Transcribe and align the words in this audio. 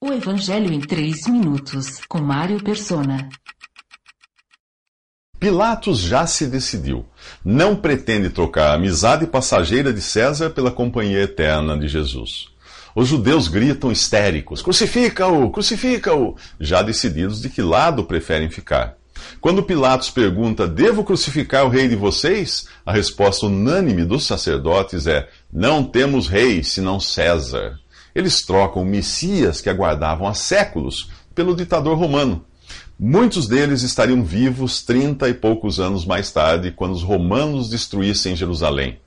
O 0.00 0.12
Evangelho 0.12 0.72
em 0.72 0.78
3 0.78 1.26
minutos, 1.26 2.00
com 2.08 2.20
Mário 2.20 2.62
Persona. 2.62 3.28
Pilatos 5.40 5.98
já 5.98 6.24
se 6.24 6.46
decidiu. 6.46 7.04
Não 7.44 7.74
pretende 7.74 8.30
trocar 8.30 8.70
a 8.70 8.74
amizade 8.74 9.26
passageira 9.26 9.92
de 9.92 10.00
César 10.00 10.50
pela 10.50 10.70
companhia 10.70 11.22
eterna 11.22 11.76
de 11.76 11.88
Jesus. 11.88 12.48
Os 12.94 13.08
judeus 13.08 13.48
gritam 13.48 13.90
histéricos: 13.90 14.62
Crucifica-o! 14.62 15.50
Crucifica-o! 15.50 16.36
Já 16.60 16.80
decididos 16.80 17.42
de 17.42 17.50
que 17.50 17.60
lado 17.60 18.04
preferem 18.04 18.48
ficar. 18.48 18.96
Quando 19.40 19.64
Pilatos 19.64 20.10
pergunta: 20.10 20.68
Devo 20.68 21.02
crucificar 21.02 21.66
o 21.66 21.70
rei 21.70 21.88
de 21.88 21.96
vocês? 21.96 22.68
A 22.86 22.92
resposta 22.92 23.46
unânime 23.46 24.04
dos 24.04 24.24
sacerdotes 24.24 25.08
é: 25.08 25.28
Não 25.52 25.82
temos 25.82 26.28
rei 26.28 26.62
senão 26.62 27.00
César. 27.00 27.80
Eles 28.18 28.42
trocam 28.42 28.82
o 28.82 28.84
Messias 28.84 29.60
que 29.60 29.70
aguardavam 29.70 30.26
há 30.26 30.34
séculos 30.34 31.08
pelo 31.36 31.54
ditador 31.54 31.96
romano. 31.96 32.44
Muitos 32.98 33.46
deles 33.46 33.82
estariam 33.82 34.24
vivos 34.24 34.82
trinta 34.82 35.28
e 35.28 35.34
poucos 35.34 35.78
anos 35.78 36.04
mais 36.04 36.32
tarde, 36.32 36.72
quando 36.72 36.94
os 36.94 37.04
romanos 37.04 37.70
destruíssem 37.70 38.34
Jerusalém. 38.34 38.98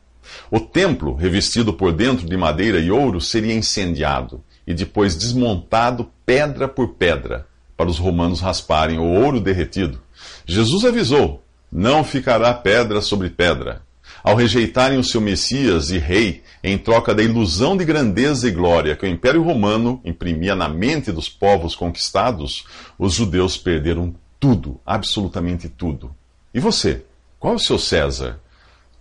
O 0.49 0.61
templo, 0.61 1.13
revestido 1.13 1.73
por 1.73 1.91
dentro 1.91 2.25
de 2.25 2.37
madeira 2.37 2.79
e 2.79 2.89
ouro, 2.89 3.19
seria 3.19 3.53
incendiado 3.53 4.41
e 4.65 4.73
depois 4.73 5.13
desmontado 5.13 6.09
pedra 6.25 6.65
por 6.69 6.93
pedra, 6.93 7.45
para 7.75 7.89
os 7.89 7.97
romanos 7.97 8.39
rasparem 8.39 8.97
o 8.97 9.03
ouro 9.03 9.41
derretido. 9.41 10.01
Jesus 10.45 10.85
avisou: 10.85 11.43
não 11.69 12.01
ficará 12.01 12.53
pedra 12.53 13.01
sobre 13.01 13.29
pedra. 13.29 13.81
Ao 14.23 14.35
rejeitarem 14.35 14.99
o 14.99 15.03
seu 15.03 15.19
Messias 15.19 15.89
e 15.89 15.97
Rei, 15.97 16.43
em 16.63 16.77
troca 16.77 17.13
da 17.13 17.23
ilusão 17.23 17.75
de 17.75 17.83
grandeza 17.83 18.47
e 18.47 18.51
glória 18.51 18.95
que 18.95 19.05
o 19.05 19.09
Império 19.09 19.41
Romano 19.41 19.99
imprimia 20.05 20.55
na 20.55 20.69
mente 20.69 21.11
dos 21.11 21.27
povos 21.27 21.75
conquistados, 21.75 22.65
os 22.99 23.13
judeus 23.15 23.57
perderam 23.57 24.13
tudo, 24.39 24.79
absolutamente 24.85 25.67
tudo. 25.67 26.15
E 26.53 26.59
você? 26.59 27.03
Qual 27.39 27.53
é 27.53 27.55
o 27.55 27.59
seu 27.59 27.79
César? 27.79 28.39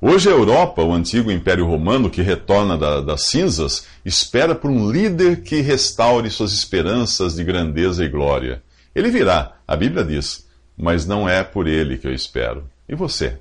Hoje 0.00 0.30
a 0.30 0.32
Europa, 0.32 0.82
o 0.82 0.94
antigo 0.94 1.30
Império 1.30 1.66
Romano 1.66 2.08
que 2.08 2.22
retorna 2.22 2.78
da, 2.78 3.02
das 3.02 3.26
cinzas, 3.26 3.86
espera 4.02 4.54
por 4.54 4.70
um 4.70 4.90
líder 4.90 5.42
que 5.42 5.60
restaure 5.60 6.30
suas 6.30 6.52
esperanças 6.52 7.34
de 7.34 7.44
grandeza 7.44 8.02
e 8.02 8.08
glória. 8.08 8.62
Ele 8.94 9.10
virá, 9.10 9.56
a 9.68 9.76
Bíblia 9.76 10.02
diz, 10.02 10.48
mas 10.76 11.06
não 11.06 11.28
é 11.28 11.44
por 11.44 11.68
ele 11.68 11.98
que 11.98 12.06
eu 12.06 12.14
espero. 12.14 12.64
E 12.88 12.94
você? 12.94 13.36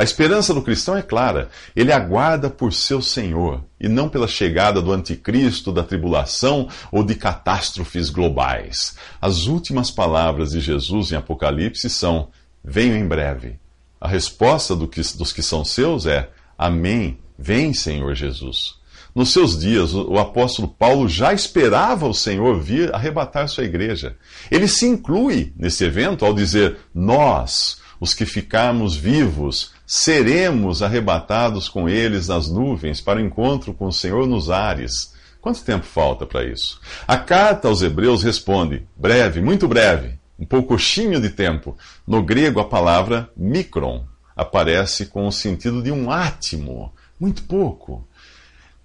A 0.00 0.02
esperança 0.02 0.54
do 0.54 0.62
cristão 0.62 0.96
é 0.96 1.02
clara. 1.02 1.50
Ele 1.76 1.92
aguarda 1.92 2.48
por 2.48 2.72
seu 2.72 3.02
Senhor 3.02 3.62
e 3.78 3.86
não 3.86 4.08
pela 4.08 4.26
chegada 4.26 4.80
do 4.80 4.92
anticristo, 4.92 5.70
da 5.70 5.82
tribulação 5.82 6.70
ou 6.90 7.04
de 7.04 7.14
catástrofes 7.14 8.08
globais. 8.08 8.96
As 9.20 9.44
últimas 9.46 9.90
palavras 9.90 10.52
de 10.52 10.60
Jesus 10.60 11.12
em 11.12 11.16
Apocalipse 11.16 11.90
são: 11.90 12.30
Venho 12.64 12.96
em 12.96 13.06
breve. 13.06 13.58
A 14.00 14.08
resposta 14.08 14.74
do 14.74 14.88
que, 14.88 15.02
dos 15.18 15.34
que 15.34 15.42
são 15.42 15.66
seus 15.66 16.06
é: 16.06 16.30
Amém. 16.56 17.18
Vem, 17.38 17.74
Senhor 17.74 18.14
Jesus. 18.14 18.76
Nos 19.14 19.34
seus 19.34 19.58
dias, 19.58 19.92
o 19.92 20.18
apóstolo 20.18 20.68
Paulo 20.68 21.10
já 21.10 21.34
esperava 21.34 22.08
o 22.08 22.14
Senhor 22.14 22.58
vir 22.58 22.94
arrebatar 22.94 23.50
sua 23.50 23.64
igreja. 23.64 24.16
Ele 24.50 24.66
se 24.66 24.86
inclui 24.86 25.52
nesse 25.58 25.84
evento 25.84 26.24
ao 26.24 26.32
dizer: 26.32 26.78
Nós, 26.94 27.82
os 28.00 28.14
que 28.14 28.24
ficarmos 28.24 28.96
vivos, 28.96 29.78
seremos 29.92 30.82
arrebatados 30.82 31.68
com 31.68 31.88
eles 31.88 32.28
nas 32.28 32.48
nuvens 32.48 33.00
para 33.00 33.18
o 33.18 33.20
encontro 33.20 33.74
com 33.74 33.86
o 33.86 33.92
Senhor 33.92 34.24
nos 34.24 34.48
ares. 34.48 35.12
Quanto 35.40 35.64
tempo 35.64 35.84
falta 35.84 36.24
para 36.24 36.44
isso? 36.44 36.80
A 37.08 37.18
carta 37.18 37.66
aos 37.66 37.82
Hebreus 37.82 38.22
responde: 38.22 38.86
breve, 38.96 39.40
muito 39.40 39.66
breve, 39.66 40.16
um 40.38 40.46
poucochinho 40.46 41.20
de 41.20 41.28
tempo. 41.28 41.76
No 42.06 42.22
grego, 42.22 42.60
a 42.60 42.64
palavra 42.64 43.30
micron 43.36 44.04
aparece 44.36 45.06
com 45.06 45.26
o 45.26 45.32
sentido 45.32 45.82
de 45.82 45.90
um 45.90 46.08
átimo, 46.08 46.94
muito 47.18 47.42
pouco. 47.42 48.06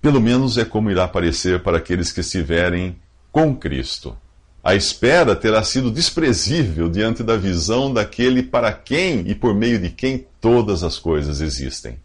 Pelo 0.02 0.20
menos 0.20 0.58
é 0.58 0.66
como 0.66 0.90
irá 0.90 1.04
aparecer 1.04 1.62
para 1.62 1.78
aqueles 1.78 2.12
que 2.12 2.22
estiverem 2.22 3.00
com 3.32 3.56
Cristo. 3.56 4.18
A 4.66 4.74
espera 4.74 5.36
terá 5.36 5.62
sido 5.62 5.92
desprezível 5.92 6.90
diante 6.90 7.22
da 7.22 7.38
visão 7.38 7.94
daquele 7.94 8.42
para 8.42 8.74
quem 8.74 9.20
e 9.28 9.36
por 9.36 9.54
meio 9.54 9.78
de 9.78 9.92
quem 9.92 10.26
todas 10.42 10.84
as 10.84 10.98
coisas 10.98 11.40
existem. 11.40 12.00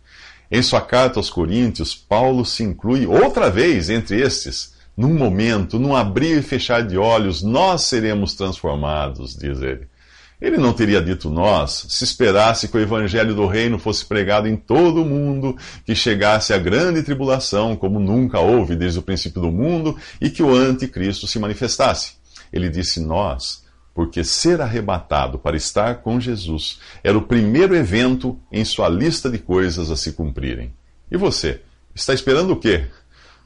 Em 0.51 0.61
sua 0.61 0.83
carta 0.83 1.19
aos 1.19 1.31
Coríntios, 1.31 1.95
Paulo 1.95 2.45
se 2.45 2.63
inclui 2.63 3.07
outra 3.07 3.49
vez 3.49 3.89
entre 3.89 4.21
estes. 4.21 4.75
Num 4.95 5.15
momento, 5.15 5.79
num 5.79 5.97
abrir 5.97 6.37
e 6.37 6.43
fechar 6.43 6.87
de 6.87 6.99
olhos, 6.99 7.43
nós 7.43 7.85
seremos 7.85 8.35
transformados, 8.35 9.35
diz 9.35 9.63
ele. 9.63 9.89
Ele 10.39 10.59
não 10.59 10.75
teria 10.75 11.01
dito 11.01 11.31
nós 11.31 11.87
se 11.89 12.05
esperasse 12.05 12.69
que 12.69 12.77
o 12.77 12.81
evangelho 12.81 13.35
do 13.35 13.47
reino 13.47 13.79
fosse 13.79 14.05
pregado 14.05 14.47
em 14.47 14.57
todo 14.57 15.01
o 15.01 15.07
mundo, 15.07 15.57
que 15.87 15.95
chegasse 15.95 16.53
a 16.53 16.59
grande 16.59 17.03
tribulação, 17.03 17.75
como 17.75 17.99
nunca 17.99 18.39
houve 18.39 18.77
desde 18.77 18.99
o 18.99 19.03
princípio 19.03 19.41
do 19.41 19.51
mundo, 19.51 19.97
e 20.21 20.29
que 20.29 20.43
o 20.43 20.55
anticristo 20.55 21.27
se 21.27 21.39
manifestasse. 21.39 22.20
Ele 22.53 22.69
disse 22.69 23.01
nós, 23.01 23.65
porque 23.95 24.25
ser 24.25 24.61
arrebatado 24.61 25.39
para 25.39 25.57
estar 25.57 25.97
com 25.97 26.21
Jesus 26.21 26.81
era 27.03 27.19
o 27.19 27.23
primeiro 27.23 27.75
evento 27.75 28.41
em 28.51 28.65
sua 28.65 28.89
lista 28.89 29.29
de 29.29 29.39
coisas 29.39 29.91
a 29.91 29.97
se 29.97 30.13
cumprirem. 30.13 30.73
E 31.11 31.17
você? 31.17 31.63
Está 31.95 32.15
esperando 32.15 32.53
o 32.53 32.57
quê? 32.57 32.87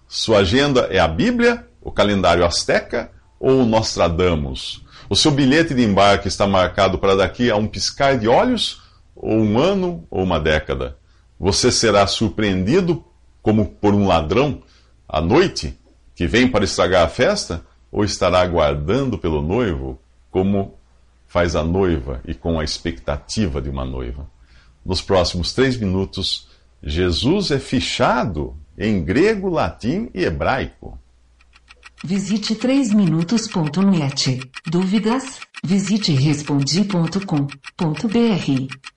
Sua 0.06 0.38
agenda 0.38 0.82
é 0.90 0.98
a 0.98 1.08
Bíblia, 1.08 1.66
o 1.80 1.90
calendário 1.90 2.44
asteca 2.44 3.10
ou 3.40 3.62
o 3.62 3.66
Nostradamus? 3.66 4.84
O 5.08 5.16
seu 5.16 5.30
bilhete 5.30 5.74
de 5.74 5.82
embarque 5.82 6.28
está 6.28 6.46
marcado 6.46 6.98
para 6.98 7.16
daqui 7.16 7.50
a 7.50 7.56
um 7.56 7.66
piscar 7.66 8.18
de 8.18 8.28
olhos, 8.28 8.82
ou 9.14 9.32
um 9.32 9.58
ano, 9.58 10.06
ou 10.10 10.22
uma 10.22 10.40
década? 10.40 10.96
Você 11.38 11.70
será 11.70 12.06
surpreendido 12.06 13.04
como 13.42 13.66
por 13.66 13.94
um 13.94 14.06
ladrão 14.06 14.62
à 15.08 15.20
noite 15.20 15.78
que 16.14 16.26
vem 16.26 16.48
para 16.48 16.64
estragar 16.64 17.04
a 17.04 17.08
festa? 17.08 17.64
Ou 17.94 18.04
estará 18.04 18.40
aguardando 18.40 19.16
pelo 19.16 19.40
noivo, 19.40 20.00
como 20.28 20.74
faz 21.28 21.54
a 21.54 21.62
noiva 21.62 22.20
e 22.26 22.34
com 22.34 22.58
a 22.58 22.64
expectativa 22.64 23.62
de 23.62 23.70
uma 23.70 23.84
noiva? 23.84 24.28
Nos 24.84 25.00
próximos 25.00 25.52
três 25.52 25.76
minutos, 25.76 26.48
Jesus 26.82 27.52
é 27.52 27.60
fichado 27.60 28.56
em 28.76 29.04
grego, 29.04 29.48
latim 29.48 30.10
e 30.12 30.24
hebraico. 30.24 30.98
Visite 32.02 32.56
3minutos.net. 32.56 34.40
Dúvidas? 34.66 35.38
Visite 35.62 36.12
respondi.com.br. 36.12 38.93